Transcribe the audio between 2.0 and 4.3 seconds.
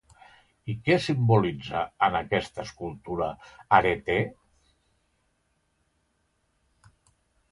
en aquesta escultura, Areté?